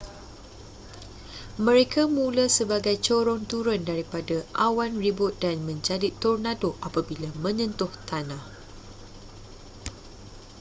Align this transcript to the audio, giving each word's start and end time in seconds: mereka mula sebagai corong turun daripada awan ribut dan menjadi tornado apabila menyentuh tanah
mereka 1.65 2.01
mula 2.15 2.45
sebagai 2.57 2.95
corong 3.05 3.43
turun 3.51 3.81
daripada 3.89 4.35
awan 4.67 4.93
ribut 5.03 5.33
dan 5.43 5.55
menjadi 5.69 6.09
tornado 6.23 6.71
apabila 6.87 7.27
menyentuh 7.45 7.91
tanah 8.09 8.41